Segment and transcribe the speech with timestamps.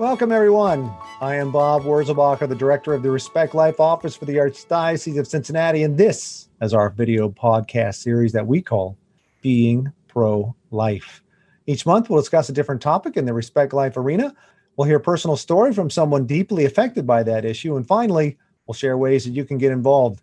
[0.00, 0.90] Welcome, everyone.
[1.20, 5.26] I am Bob Wurzelbacher, the director of the Respect Life Office for the Archdiocese of
[5.26, 8.96] Cincinnati, and this is our video podcast series that we call
[9.42, 11.22] Being Pro Life.
[11.66, 14.34] Each month, we'll discuss a different topic in the Respect Life arena.
[14.74, 17.76] We'll hear a personal story from someone deeply affected by that issue.
[17.76, 20.22] And finally, we'll share ways that you can get involved.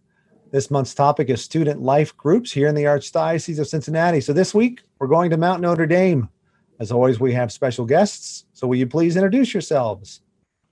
[0.50, 4.22] This month's topic is student life groups here in the Archdiocese of Cincinnati.
[4.22, 6.30] So this week, we're going to Mount Notre Dame.
[6.80, 8.46] As always, we have special guests.
[8.54, 10.22] So will you please introduce yourselves?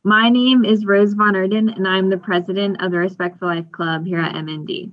[0.04, 3.72] My name is Rose Von Erden, and I'm the president of the Respect for Life
[3.72, 4.91] Club here at MND.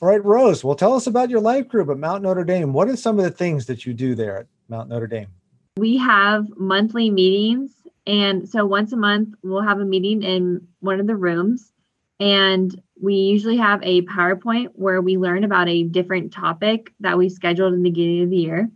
[0.00, 2.72] All right, Rose, well, tell us about your life group at Mount Notre Dame.
[2.72, 5.28] What are some of the things that you do there at Mount Notre Dame?
[5.76, 7.70] We have monthly meetings.
[8.06, 11.72] And so once a month, we'll have a meeting in one of the rooms.
[12.18, 17.28] And we usually have a PowerPoint where we learn about a different topic that we
[17.28, 18.70] scheduled in the beginning of the year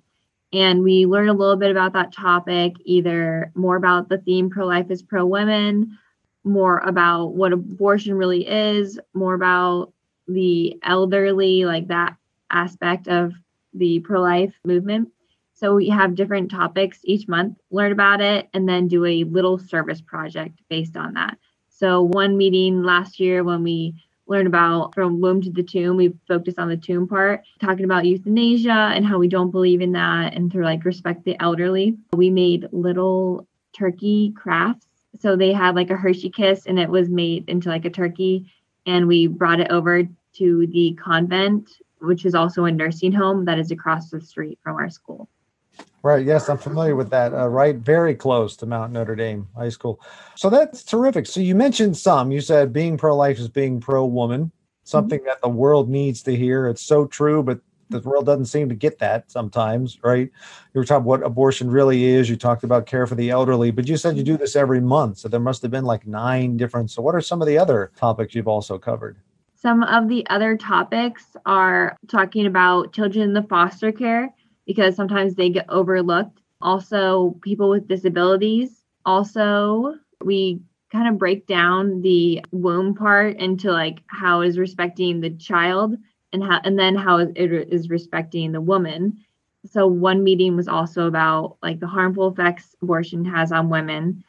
[0.54, 4.66] and we learn a little bit about that topic either more about the theme pro
[4.66, 5.98] life is pro women
[6.44, 9.92] more about what abortion really is more about
[10.28, 12.16] the elderly like that
[12.50, 13.32] aspect of
[13.72, 15.08] the pro life movement.
[15.54, 19.58] So we have different topics each month learn about it and then do a little
[19.58, 21.38] service project based on that.
[21.68, 23.94] So one meeting last year when we
[24.26, 25.96] learn about from womb to the tomb.
[25.96, 29.92] We focused on the tomb part, talking about euthanasia and how we don't believe in
[29.92, 31.96] that and to like respect the elderly.
[32.12, 34.86] We made little turkey crafts.
[35.20, 38.50] So they had like a Hershey kiss and it was made into like a turkey.
[38.86, 43.58] And we brought it over to the convent, which is also a nursing home that
[43.58, 45.28] is across the street from our school.
[46.04, 46.26] Right.
[46.26, 47.32] Yes, I'm familiar with that.
[47.32, 47.76] Uh, right.
[47.76, 50.02] Very close to Mount Notre Dame High School.
[50.34, 51.24] So that's terrific.
[51.24, 52.30] So you mentioned some.
[52.30, 55.28] You said being pro life is being pro woman, something mm-hmm.
[55.28, 56.68] that the world needs to hear.
[56.68, 60.30] It's so true, but the world doesn't seem to get that sometimes, right?
[60.74, 62.28] You were talking what abortion really is.
[62.28, 65.16] You talked about care for the elderly, but you said you do this every month.
[65.16, 66.90] So there must have been like nine different.
[66.90, 69.16] So, what are some of the other topics you've also covered?
[69.54, 74.28] Some of the other topics are talking about children in the foster care
[74.66, 76.40] because sometimes they get overlooked.
[76.60, 78.84] Also, people with disabilities.
[79.04, 79.94] Also,
[80.24, 80.60] we
[80.90, 85.96] kind of break down the womb part into like how is respecting the child
[86.32, 89.18] and how and then how it is respecting the woman.
[89.66, 94.24] So one meeting was also about like the harmful effects abortion has on women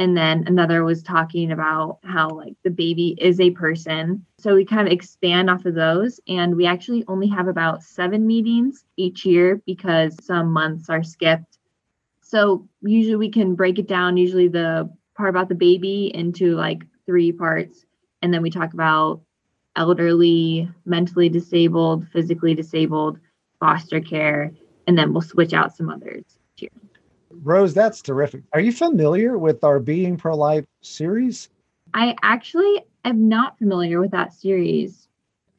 [0.00, 4.24] and then another was talking about how like the baby is a person.
[4.38, 6.18] So we kind of expand off of those.
[6.26, 11.58] And we actually only have about seven meetings each year because some months are skipped.
[12.22, 16.86] So usually we can break it down usually the part about the baby into like
[17.04, 17.84] three parts.
[18.22, 19.20] And then we talk about
[19.76, 23.18] elderly mentally disabled physically disabled
[23.60, 24.52] foster care
[24.86, 26.39] and then we'll switch out some others
[27.42, 28.42] Rose, that's terrific.
[28.52, 31.48] Are you familiar with our Being Pro Life series?
[31.94, 35.08] I actually am not familiar with that series.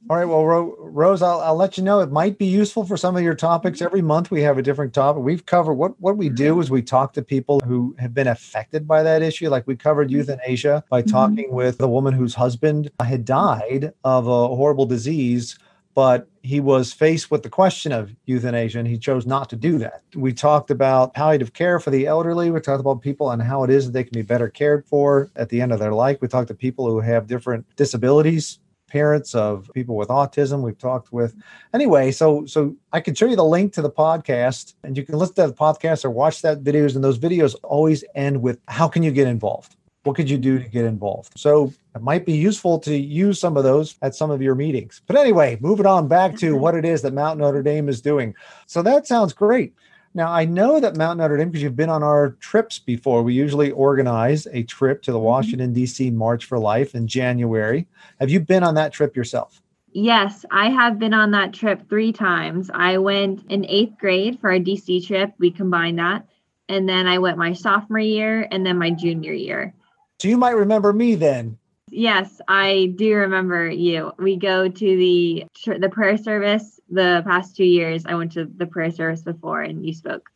[0.09, 0.25] All right.
[0.25, 1.99] Well, Ro- Rose, I'll, I'll let you know.
[1.99, 3.83] It might be useful for some of your topics.
[3.83, 5.21] Every month we have a different topic.
[5.21, 8.87] We've covered what, what we do is we talk to people who have been affected
[8.87, 9.49] by that issue.
[9.49, 10.17] Like we covered mm-hmm.
[10.17, 11.11] euthanasia by mm-hmm.
[11.11, 15.57] talking with a woman whose husband had died of a horrible disease
[15.93, 19.77] but he was faced with the question of euthanasia and he chose not to do
[19.77, 20.01] that.
[20.15, 22.49] We talked about palliative care for the elderly.
[22.51, 25.29] We talked about people and how it is that they can be better cared for
[25.35, 26.17] at the end of their life.
[26.21, 30.61] We talked to people who have different disabilities, parents of people with autism.
[30.61, 31.35] We've talked with
[31.73, 32.11] anyway.
[32.11, 35.35] So so I can show you the link to the podcast and you can listen
[35.35, 36.95] to the podcast or watch that videos.
[36.95, 39.75] And those videos always end with how can you get involved?
[40.03, 41.33] What could you do to get involved?
[41.37, 45.01] So it might be useful to use some of those at some of your meetings.
[45.05, 46.61] But anyway, moving on back to mm-hmm.
[46.61, 48.33] what it is that Mount Notre Dame is doing.
[48.65, 49.73] So that sounds great.
[50.13, 53.33] Now, I know that Mount Notre Dame, because you've been on our trips before, we
[53.33, 55.25] usually organize a trip to the mm-hmm.
[55.25, 56.11] Washington, D.C.
[56.11, 57.87] March for Life in January.
[58.19, 59.61] Have you been on that trip yourself?
[59.93, 62.69] Yes, I have been on that trip three times.
[62.73, 65.33] I went in eighth grade for a DC trip.
[65.37, 66.25] We combined that.
[66.69, 69.73] And then I went my sophomore year and then my junior year.
[70.19, 71.57] So you might remember me then.
[71.93, 74.13] Yes, I do remember you.
[74.17, 78.05] We go to the the prayer service the past 2 years.
[78.05, 80.29] I went to the prayer service before and you spoke.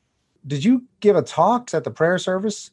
[0.46, 2.72] Did you give a talk at the prayer service?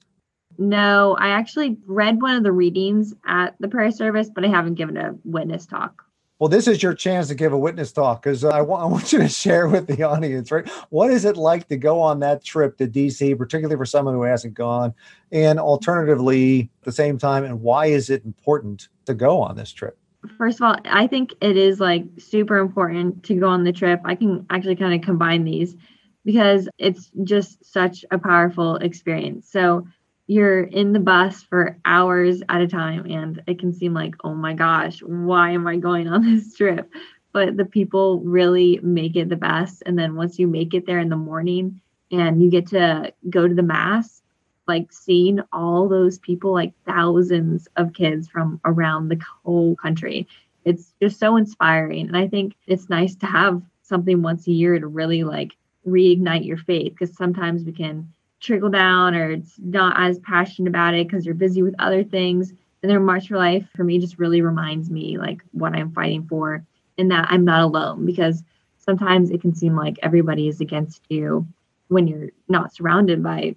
[0.58, 4.74] No, I actually read one of the readings at the prayer service, but I haven't
[4.74, 6.04] given a witness talk.
[6.42, 8.86] Well, this is your chance to give a witness talk because uh, I, want, I
[8.86, 10.68] want you to share with the audience, right?
[10.90, 14.22] What is it like to go on that trip to DC, particularly for someone who
[14.22, 14.92] hasn't gone?
[15.30, 19.70] And alternatively, at the same time, and why is it important to go on this
[19.70, 19.96] trip?
[20.36, 24.00] First of all, I think it is like super important to go on the trip.
[24.04, 25.76] I can actually kind of combine these
[26.24, 29.48] because it's just such a powerful experience.
[29.48, 29.86] So,
[30.32, 34.34] you're in the bus for hours at a time and it can seem like oh
[34.34, 36.90] my gosh why am i going on this trip?
[37.32, 40.98] But the people really make it the best and then once you make it there
[40.98, 41.80] in the morning
[42.10, 44.22] and you get to go to the mass
[44.68, 50.26] like seeing all those people like thousands of kids from around the whole country
[50.64, 52.06] it's just so inspiring.
[52.06, 55.52] And i think it's nice to have something once a year to really like
[55.86, 58.12] reignite your faith because sometimes we can
[58.42, 62.52] trickle down or it's not as passionate about it because you're busy with other things.
[62.82, 66.26] And their March for Life for me just really reminds me like what I'm fighting
[66.26, 66.64] for
[66.98, 68.42] and that I'm not alone because
[68.78, 71.46] sometimes it can seem like everybody is against you
[71.88, 73.54] when you're not surrounded by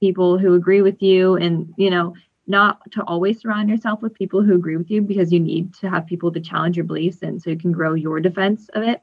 [0.00, 2.14] people who agree with you and you know
[2.46, 5.88] not to always surround yourself with people who agree with you because you need to
[5.88, 9.02] have people to challenge your beliefs and so you can grow your defense of it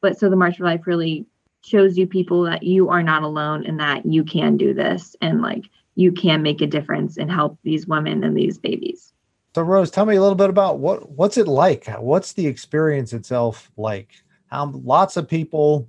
[0.00, 1.24] but so the march for life really
[1.64, 5.40] shows you people that you are not alone and that you can do this and
[5.40, 5.64] like
[5.94, 9.12] you can make a difference and help these women and these babies.
[9.54, 11.86] So Rose, tell me a little bit about what what's it like?
[11.86, 14.10] What's the experience itself like?
[14.48, 15.88] How lots of people,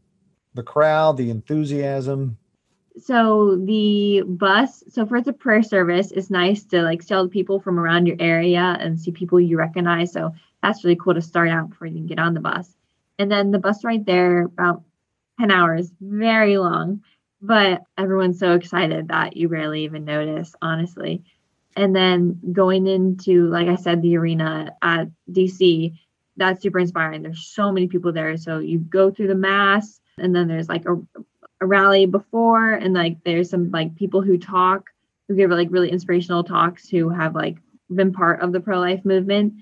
[0.53, 2.37] the crowd, the enthusiasm.
[3.01, 7.29] So the bus, so for the prayer service, it's nice to like see all the
[7.29, 10.13] people from around your area and see people you recognize.
[10.13, 10.33] So
[10.63, 12.73] that's really cool to start out before you can get on the bus.
[13.19, 14.83] And then the bus right there, about
[15.39, 17.01] 10 hours, very long,
[17.41, 21.23] but everyone's so excited that you rarely even notice, honestly.
[21.75, 25.93] And then going into, like I said, the arena at DC,
[26.37, 27.21] that's super inspiring.
[27.21, 28.37] There's so many people there.
[28.37, 30.95] So you go through the mass, and then there's like a,
[31.61, 34.89] a rally before, and like there's some like people who talk,
[35.27, 37.57] who give like really inspirational talks, who have like
[37.93, 39.53] been part of the pro life movement.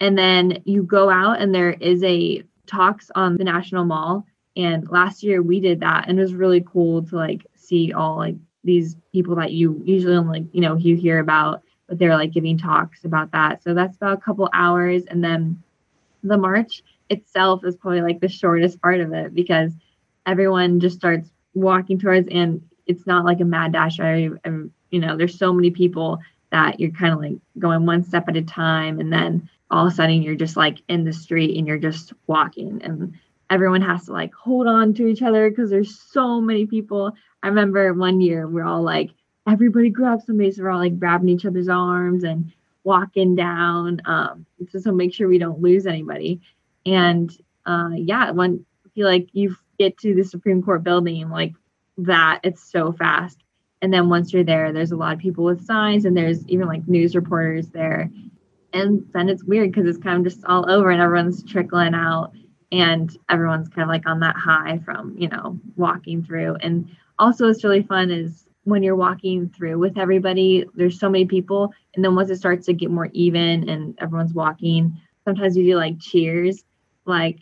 [0.00, 4.26] And then you go out, and there is a talks on the National Mall
[4.56, 8.16] and last year we did that and it was really cool to like see all
[8.16, 12.32] like these people that you usually only, you know, you hear about, but they're like
[12.32, 13.62] giving talks about that.
[13.62, 15.04] So that's about a couple hours.
[15.06, 15.62] And then
[16.22, 19.72] the march itself is probably like the shortest part of it because
[20.26, 23.98] everyone just starts walking towards and it's not like a mad dash.
[23.98, 24.30] I,
[24.90, 26.20] you know, there's so many people
[26.50, 29.92] that you're kind of like going one step at a time and then all of
[29.92, 33.14] a sudden you're just like in the street and you're just walking and
[33.52, 37.12] everyone has to like hold on to each other because there's so many people.
[37.42, 39.10] I remember one year we're all like,
[39.46, 40.50] everybody grab somebody.
[40.50, 42.50] So we're all like grabbing each other's arms and
[42.82, 44.00] walking down.
[44.06, 46.40] Um, to make sure we don't lose anybody.
[46.86, 47.30] And
[47.66, 51.52] uh, yeah, when I feel like you get to the Supreme Court building like
[51.98, 53.38] that, it's so fast.
[53.82, 56.68] And then once you're there, there's a lot of people with signs, and there's even
[56.68, 58.10] like news reporters there.
[58.72, 62.32] And then it's weird because it's kind of just all over, and everyone's trickling out
[62.72, 66.56] and everyone's kind of like on that high from you know walking through.
[66.56, 71.26] And also what's really fun is when you're walking through with everybody there's so many
[71.26, 75.64] people and then once it starts to get more even and everyone's walking sometimes you
[75.64, 76.64] do like cheers.
[77.04, 77.40] Like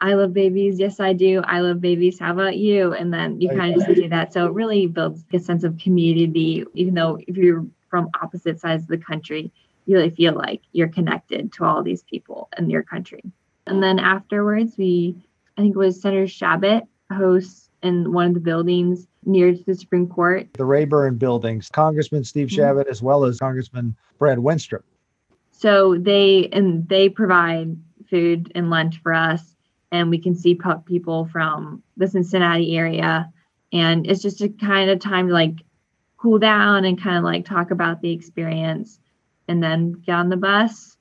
[0.00, 0.80] i love babies.
[0.80, 1.40] Yes i do.
[1.44, 2.18] I love babies.
[2.18, 2.92] How about you?
[2.92, 4.32] And then you kind of just do that.
[4.32, 8.82] So it really builds a sense of community even though if you're from opposite sides
[8.82, 9.52] of the country
[9.86, 13.22] you really feel like you're connected to all these people in your country
[13.66, 15.16] and then afterwards, we,
[15.56, 19.74] I think it was Senator Chabot hosts in one of the buildings near to the
[19.74, 20.48] Supreme Court.
[20.54, 22.90] The Rayburn buildings, Congressman Steve mm-hmm.
[22.90, 24.82] As well as Congressman Brad Wenstrup.
[25.50, 27.76] So they, and they provide
[28.10, 29.54] food and lunch for us.
[29.92, 33.30] And we can see people from the Cincinnati area.
[33.72, 35.54] And it's just a kind of time to like
[36.16, 38.98] cool down and kind of like talk about the experience
[39.46, 40.93] and then get on the bus.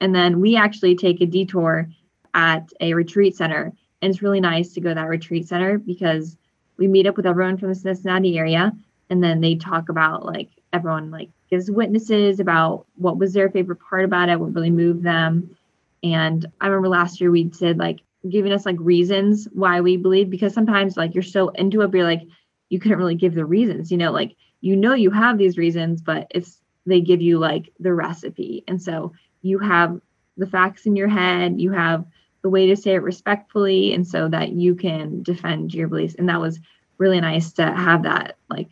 [0.00, 1.88] And then we actually take a detour
[2.34, 3.72] at a retreat center.
[4.02, 6.36] And it's really nice to go to that retreat center because
[6.76, 8.72] we meet up with everyone from the Cincinnati area
[9.10, 13.78] and then they talk about like everyone like gives witnesses about what was their favorite
[13.88, 15.56] part about it, what really moved them.
[16.02, 20.28] And I remember last year we did like giving us like reasons why we believe
[20.28, 22.26] because sometimes like you're so into it, but you're like
[22.68, 26.02] you couldn't really give the reasons, you know, like you know you have these reasons,
[26.02, 28.64] but it's they give you like the recipe.
[28.68, 29.12] And so
[29.42, 30.00] you have
[30.36, 32.04] the facts in your head, you have
[32.42, 36.14] the way to say it respectfully and so that you can defend your beliefs.
[36.16, 36.60] And that was
[36.98, 38.68] really nice to have that like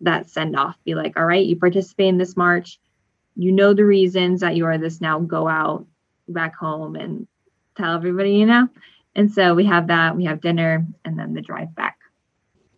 [0.00, 2.80] that send off be like all right you participate in this march.
[3.36, 5.20] You know the reasons that you are this now.
[5.20, 5.86] Go out
[6.28, 7.26] back home and
[7.76, 8.68] tell everybody you know?
[9.14, 11.97] And so we have that we have dinner and then the drive back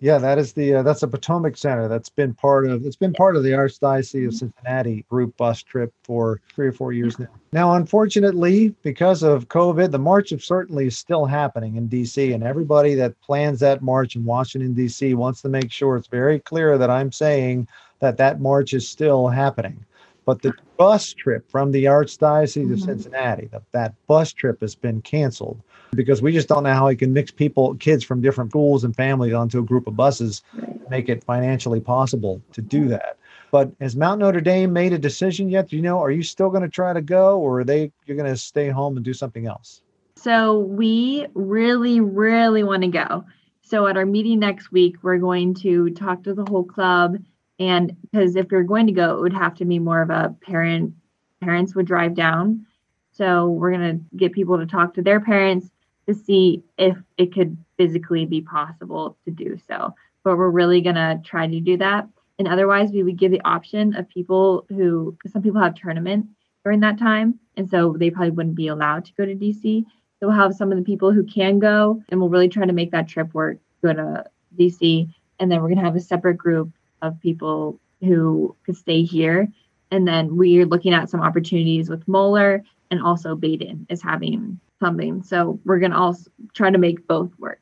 [0.01, 3.13] yeah, that is the uh, that's a Potomac Center that's been part of it's been
[3.13, 7.29] part of the Archdiocese of Cincinnati group bus trip for three or four years now.
[7.53, 12.43] Now, unfortunately, because of COVID, the march of certainly is still happening in DC, and
[12.43, 15.13] everybody that plans that march in Washington D.C.
[15.15, 19.29] wants to make sure it's very clear that I'm saying that that march is still
[19.29, 19.85] happening.
[20.31, 22.75] But the bus trip from the Archdiocese mm-hmm.
[22.75, 25.61] of Cincinnati, that, that bus trip has been canceled
[25.91, 28.95] because we just don't know how we can mix people, kids from different schools and
[28.95, 30.45] families onto a group of buses,
[30.89, 33.19] make it financially possible to do that.
[33.51, 35.69] But has Mount Notre Dame made a decision yet?
[35.69, 35.99] Do you know?
[35.99, 38.69] Are you still going to try to go, or are they you're going to stay
[38.69, 39.83] home and do something else?
[40.15, 43.25] So we really, really want to go.
[43.63, 47.17] So at our meeting next week, we're going to talk to the whole club,
[47.61, 50.35] and because if you're going to go, it would have to be more of a
[50.41, 50.95] parent.
[51.43, 52.67] Parents would drive down.
[53.13, 55.71] So we're going to get people to talk to their parents
[56.09, 59.95] to see if it could physically be possible to do so.
[60.25, 62.09] But we're really going to try to do that.
[62.39, 66.27] And otherwise, we would give the option of people who, some people have tournament
[66.65, 67.39] during that time.
[67.57, 69.85] And so they probably wouldn't be allowed to go to DC.
[70.19, 72.73] So we'll have some of the people who can go and we'll really try to
[72.73, 74.25] make that trip work, go to
[74.59, 75.13] DC.
[75.39, 76.71] And then we're going to have a separate group
[77.03, 79.49] of people who could stay here.
[79.91, 85.23] And then we're looking at some opportunities with Moeller and also Badin is having something.
[85.23, 87.61] So we're going to also try to make both work.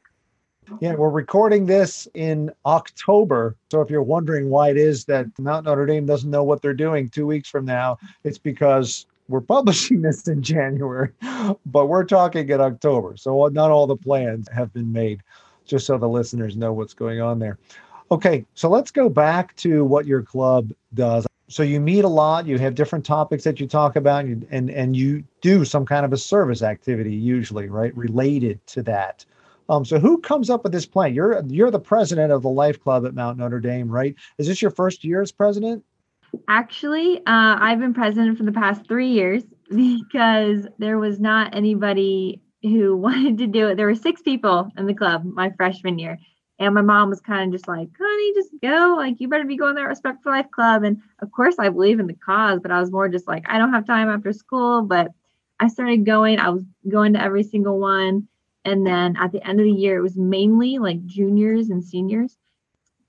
[0.81, 3.57] Yeah, we're recording this in October.
[3.71, 6.75] So if you're wondering why it is that Mount Notre Dame doesn't know what they're
[6.75, 11.11] doing two weeks from now, it's because we're publishing this in January,
[11.67, 13.17] but we're talking in October.
[13.17, 15.23] So not all the plans have been made,
[15.65, 17.59] just so the listeners know what's going on there.
[18.11, 21.27] Okay, so let's go back to what your club does.
[21.49, 24.71] So you meet a lot, you have different topics that you talk about, and and,
[24.71, 29.25] and you do some kind of a service activity usually, right, related to that.
[29.71, 31.15] Um, so who comes up with this plan?
[31.15, 34.15] You're you're the president of the Life Club at Mount Notre Dame, right?
[34.39, 35.85] Is this your first year as president?
[36.49, 39.43] Actually, uh, I've been president for the past three years
[39.75, 43.77] because there was not anybody who wanted to do it.
[43.77, 46.19] There were six people in the club my freshman year.
[46.61, 48.95] And my mom was kind of just like, honey, just go.
[48.97, 50.83] Like, you better be going to that Respect for Life Club.
[50.83, 53.59] And of course, I believe in the cause, but I was more just like, I
[53.59, 54.83] don't have time after school.
[54.83, 55.13] But
[55.61, 56.41] I started going.
[56.41, 58.27] I was going to every single one.
[58.65, 62.37] And then at the end of the year, it was mainly like juniors and seniors.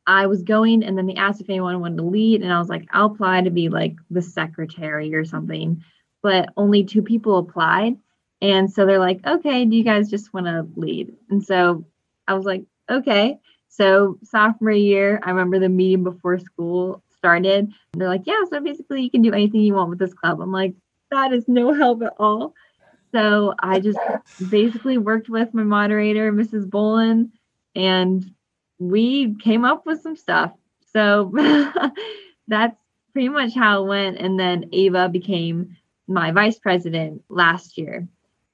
[0.05, 2.41] I was going, and then they asked if anyone wanted to lead.
[2.41, 5.83] And I was like, I'll apply to be like the secretary or something.
[6.21, 7.97] But only two people applied.
[8.41, 11.13] And so they're like, okay, do you guys just want to lead?
[11.29, 11.85] And so
[12.27, 13.39] I was like, okay.
[13.67, 17.71] So sophomore year, I remember the meeting before school started.
[17.93, 20.41] They're like, yeah, so basically you can do anything you want with this club.
[20.41, 20.73] I'm like,
[21.11, 22.53] that is no help at all.
[23.11, 23.99] So I just
[24.49, 26.69] basically worked with my moderator, Mrs.
[26.69, 27.31] Bolin,
[27.75, 28.33] and
[28.77, 30.51] we came up with some stuff.
[30.93, 31.31] So
[32.47, 32.77] that's
[33.13, 34.17] pretty much how it went.
[34.17, 35.75] And then Ava became
[36.07, 38.07] my vice president last year.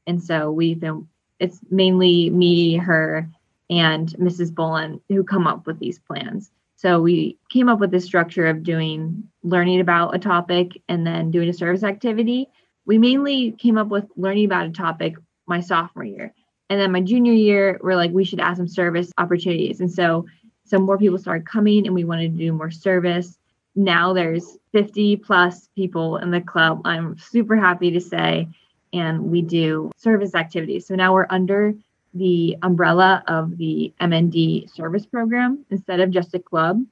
[0.07, 1.07] And so we've been,
[1.39, 3.29] it's mainly me, her,
[3.69, 4.51] and Mrs.
[4.53, 6.51] Bolin who come up with these plans.
[6.77, 11.31] So we came up with this structure of doing learning about a topic and then
[11.31, 12.49] doing a service activity
[12.85, 15.15] we mainly came up with learning about a topic
[15.47, 16.33] my sophomore year.
[16.69, 19.81] And then my junior year, we're like, we should add some service opportunities.
[19.81, 20.25] And so
[20.65, 23.37] some more people started coming and we wanted to do more service.
[23.75, 26.81] Now there's 50 plus people in the club.
[26.85, 28.47] I'm super happy to say.
[28.93, 30.87] And we do service activities.
[30.87, 31.73] So now we're under
[32.15, 36.83] the umbrella of the MND service program instead of just a club.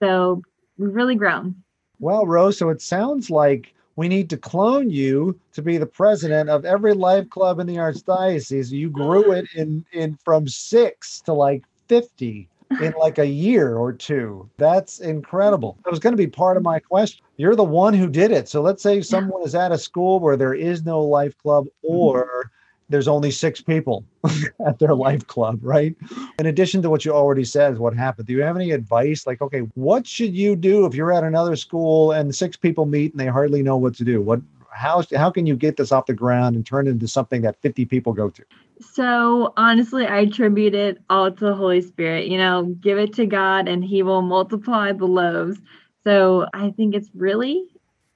[0.00, 0.42] So
[0.78, 1.56] we've really grown.
[1.98, 6.48] Well, Rose, so it sounds like we need to clone you to be the president
[6.48, 8.70] of every life club in the archdiocese.
[8.70, 12.48] You grew it in in from six to like 50
[12.80, 14.48] in like a year or two.
[14.56, 15.76] That's incredible.
[15.84, 17.24] That was going to be part of my question.
[17.36, 18.48] You're the one who did it.
[18.48, 22.50] So let's say someone is at a school where there is no life club or
[22.92, 24.04] there's only six people
[24.66, 25.96] at their life club, right?
[26.38, 28.26] In addition to what you already said, what happened.
[28.28, 29.26] Do you have any advice?
[29.26, 33.12] Like, okay, what should you do if you're at another school and six people meet
[33.12, 34.20] and they hardly know what to do?
[34.20, 37.42] What how how can you get this off the ground and turn it into something
[37.42, 38.44] that 50 people go to?
[38.80, 42.26] So honestly, I attribute it all to the Holy Spirit.
[42.26, 45.58] You know, give it to God and he will multiply the loaves.
[46.04, 47.64] So I think it's really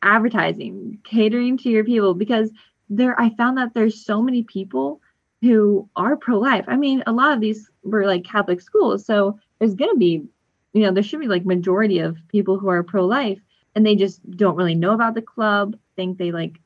[0.02, 2.50] advertising, catering to your people because
[2.88, 5.00] there I found that there's so many people
[5.43, 6.64] who are pro-life.
[6.66, 10.25] I mean, a lot of these were like Catholic schools, so there's going to be,
[10.73, 13.38] you know, there should be like majority of people who are pro-life,
[13.75, 15.76] and they just don't really know about the club.
[15.97, 16.59] Think they like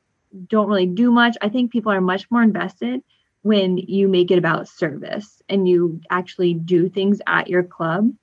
[0.47, 1.37] don't really do much.
[1.41, 3.03] I think people are much more invested
[3.43, 8.13] when you make it about service and you actually do things at your club.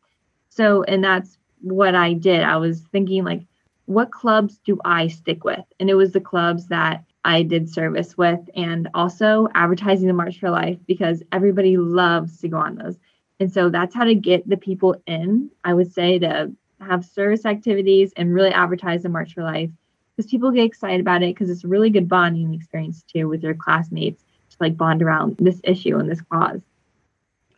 [0.48, 2.42] So, and that's what I did.
[2.42, 3.42] I was thinking like,
[3.86, 5.64] what clubs do I stick with?
[5.80, 10.40] And it was the clubs that I did service with, and also advertising the March
[10.40, 12.96] for Life because everybody loves to go on those.
[13.38, 17.44] And so that's how to get the people in, I would say, to have service
[17.44, 19.68] activities and really advertise the March for Life
[20.16, 23.42] because people get excited about it because it's a really good bonding experience too with
[23.42, 26.62] your classmates to like bond around this issue and this cause.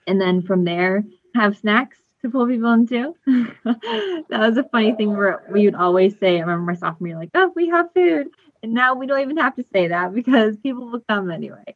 [0.08, 1.04] And then from there,
[1.36, 3.14] have snacks to pull people into.
[3.64, 7.18] that was a funny thing where we would always say, I remember my sophomore year,
[7.18, 8.30] like, oh, we have food.
[8.62, 11.74] And now we don't even have to say that because people will come anyway.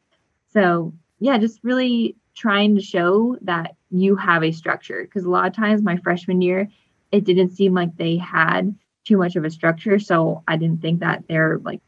[0.53, 5.03] So, yeah, just really trying to show that you have a structure.
[5.03, 6.67] Because a lot of times, my freshman year,
[7.11, 8.75] it didn't seem like they had
[9.05, 9.99] too much of a structure.
[9.99, 11.81] So I didn't think that they're like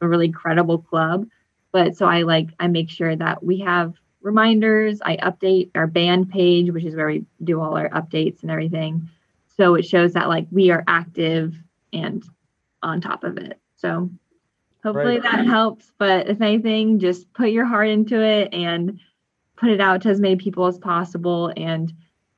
[0.00, 1.26] a really credible club.
[1.72, 5.00] But so I like, I make sure that we have reminders.
[5.02, 9.08] I update our band page, which is where we do all our updates and everything.
[9.56, 11.54] So it shows that like we are active
[11.92, 12.24] and
[12.82, 13.58] on top of it.
[13.76, 14.10] So
[14.82, 15.22] hopefully right.
[15.22, 15.92] that helps.
[15.98, 18.98] But if anything, just put your heart into it and
[19.56, 21.52] put it out to as many people as possible.
[21.56, 21.92] And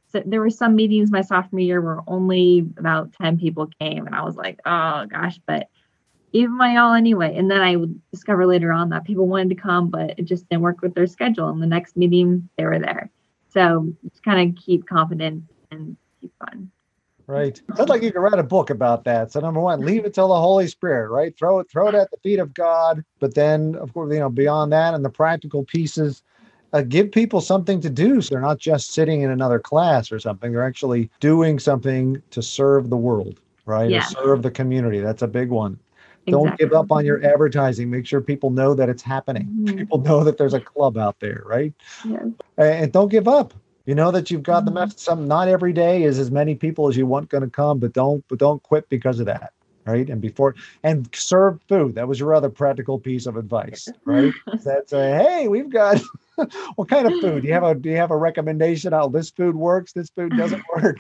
[0.08, 4.06] so there were some meetings my sophomore year where only about 10 people came.
[4.06, 5.68] And I was like, oh gosh, but
[6.32, 7.36] even my all anyway.
[7.36, 10.48] And then I would discover later on that people wanted to come, but it just
[10.48, 11.48] didn't work with their schedule.
[11.48, 13.10] And the next meeting, they were there.
[13.50, 16.71] So just kind of keep confident and keep fun.
[17.26, 17.60] Right.
[17.76, 19.32] Sounds like you could write a book about that.
[19.32, 21.36] So number one, leave it till the Holy Spirit, right?
[21.38, 23.04] Throw it, throw it at the feet of God.
[23.20, 26.22] But then, of course, you know, beyond that and the practical pieces,
[26.72, 28.20] uh, give people something to do.
[28.20, 30.52] So they're not just sitting in another class or something.
[30.52, 33.90] They're actually doing something to serve the world, right?
[33.90, 34.00] Yeah.
[34.00, 35.00] Or serve the community.
[35.00, 35.78] That's a big one.
[36.26, 36.32] Exactly.
[36.32, 37.90] Don't give up on your advertising.
[37.90, 39.46] Make sure people know that it's happening.
[39.46, 39.78] Mm-hmm.
[39.78, 41.72] People know that there's a club out there, right?
[42.04, 42.26] Yeah.
[42.58, 43.54] And don't give up.
[43.86, 44.74] You know that you've got mm-hmm.
[44.74, 44.98] the message.
[44.98, 47.92] Some not every day is as many people as you want going to come, but
[47.92, 49.52] don't but don't quit because of that,
[49.84, 50.08] right?
[50.08, 51.94] And before and serve food.
[51.94, 54.32] That was your other practical piece of advice, right?
[54.64, 56.00] That's a hey, we've got
[56.76, 57.42] what kind of food?
[57.42, 58.92] Do you have a do you have a recommendation?
[58.92, 59.92] How this food works?
[59.92, 60.98] This food doesn't work.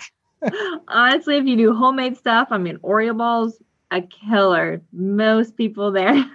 [0.88, 3.58] Honestly, if you do homemade stuff, I mean Oreo balls,
[3.92, 4.82] a killer.
[4.92, 6.28] Most people there.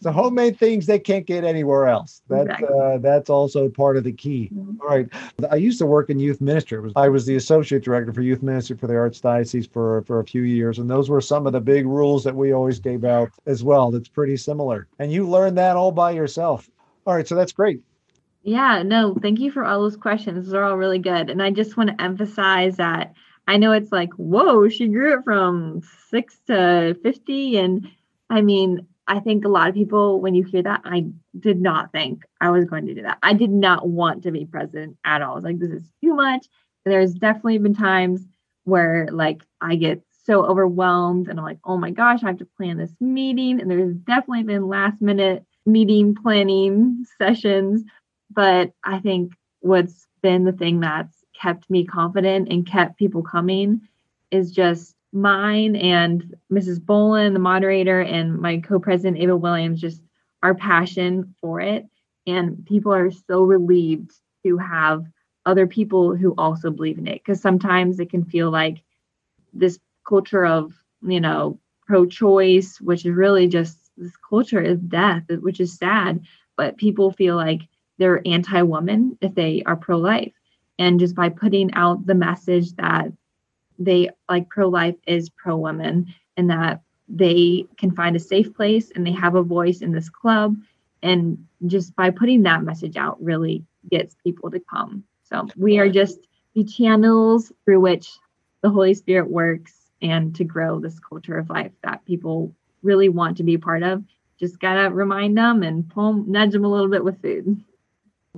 [0.00, 2.22] So homemade things they can't get anywhere else.
[2.28, 2.68] That's exactly.
[2.68, 4.50] uh, that's also part of the key.
[4.54, 4.80] Mm-hmm.
[4.80, 5.08] All right.
[5.50, 6.80] I used to work in youth ministry.
[6.80, 10.24] Was, I was the associate director for youth ministry for the Archdiocese for for a
[10.24, 13.30] few years, and those were some of the big rules that we always gave out
[13.46, 13.90] as well.
[13.90, 16.70] That's pretty similar, and you learned that all by yourself.
[17.06, 17.80] All right, so that's great.
[18.42, 20.46] Yeah, no, thank you for all those questions.
[20.46, 23.14] Those are all really good, and I just want to emphasize that
[23.48, 25.80] I know it's like, whoa, she grew it from
[26.10, 27.56] six to 50.
[27.56, 27.88] And
[28.28, 31.06] I mean, I think a lot of people, when you hear that, I
[31.40, 33.18] did not think I was going to do that.
[33.22, 35.32] I did not want to be president at all.
[35.32, 36.46] I was like, this is too much.
[36.84, 38.26] There's definitely been times
[38.64, 42.48] where like I get so overwhelmed and I'm like, oh my gosh, I have to
[42.56, 43.60] plan this meeting.
[43.60, 47.82] And there's definitely been last minute meeting planning sessions.
[48.30, 53.80] But I think what's been the thing that's kept me confident and kept people coming
[54.30, 56.78] is just mine and Mrs.
[56.78, 60.02] Bolin, the moderator, and my co-president Ava Williams, just
[60.42, 61.86] our passion for it.
[62.26, 64.12] And people are so relieved
[64.44, 65.04] to have
[65.46, 67.22] other people who also believe in it.
[67.24, 68.82] Because sometimes it can feel like
[69.54, 75.58] this culture of, you know, pro-choice, which is really just this culture of death, which
[75.58, 76.20] is sad.
[76.56, 77.62] But people feel like
[77.98, 80.32] they're anti-woman if they are pro-life
[80.78, 83.10] and just by putting out the message that
[83.78, 88.90] they like pro life is pro women and that they can find a safe place
[88.94, 90.56] and they have a voice in this club.
[91.02, 95.04] And just by putting that message out really gets people to come.
[95.24, 96.18] So we are just
[96.54, 98.10] the channels through which
[98.62, 103.36] the holy spirit works and to grow this culture of life that people really want
[103.36, 104.02] to be part of.
[104.38, 107.62] Just gotta remind them and pull nudge them a little bit with food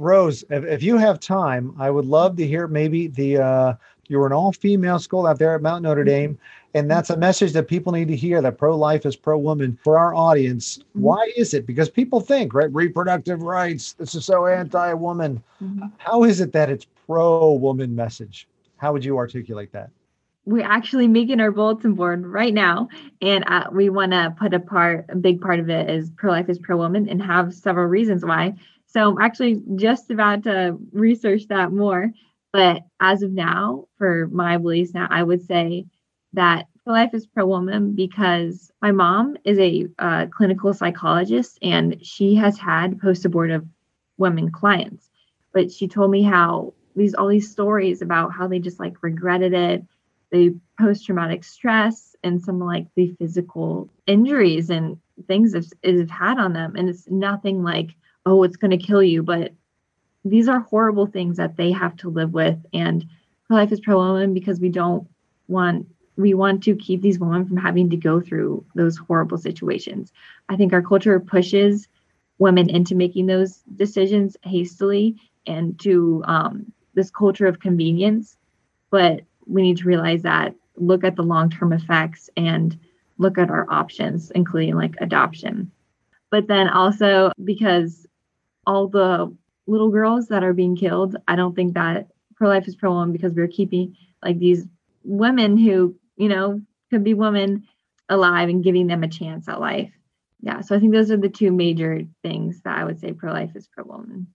[0.00, 3.74] Rose, if, if you have time, I would love to hear maybe the uh,
[4.08, 6.08] you're an all-female school out there at Mount Notre mm-hmm.
[6.08, 6.38] Dame,
[6.74, 10.14] and that's a message that people need to hear that pro-life is pro-woman for our
[10.14, 10.78] audience.
[10.78, 11.02] Mm-hmm.
[11.02, 11.66] Why is it?
[11.66, 15.42] Because people think, right, reproductive rights, this is so anti-woman.
[15.62, 15.88] Mm-hmm.
[15.98, 18.48] How is it that it's pro-woman message?
[18.78, 19.90] How would you articulate that?
[20.46, 22.88] We're actually making our bulletin board right now,
[23.20, 26.48] and uh, we want to put a part, a big part of it is pro-life
[26.48, 28.54] is pro-woman, and have several reasons why.
[28.92, 32.10] So I'm actually just about to research that more.
[32.52, 35.86] But as of now, for my beliefs now, I would say
[36.32, 42.04] that pro life is pro woman because my mom is a uh, clinical psychologist and
[42.04, 43.64] she has had post abortive
[44.18, 45.10] women clients.
[45.52, 49.54] But she told me how these all these stories about how they just like regretted
[49.54, 49.84] it,
[50.32, 54.98] the post traumatic stress, and some like the physical injuries and
[55.28, 56.74] things that have had on them.
[56.76, 57.90] And it's nothing like
[58.26, 59.22] oh, it's going to kill you.
[59.22, 59.52] But
[60.24, 62.58] these are horrible things that they have to live with.
[62.72, 63.04] And
[63.48, 65.08] life is pro woman because we don't
[65.48, 70.12] want we want to keep these women from having to go through those horrible situations.
[70.50, 71.88] I think our culture pushes
[72.38, 78.36] women into making those decisions hastily and to um, this culture of convenience.
[78.90, 82.78] But we need to realize that look at the long term effects and
[83.18, 85.70] look at our options, including like adoption.
[86.30, 88.06] But then also because
[88.70, 92.06] all the little girls that are being killed, I don't think that
[92.36, 94.64] pro life is pro woman because we're keeping like these
[95.02, 97.66] women who, you know, could be women
[98.08, 99.90] alive and giving them a chance at life.
[100.40, 100.60] Yeah.
[100.60, 103.56] So I think those are the two major things that I would say pro life
[103.56, 104.28] is pro woman.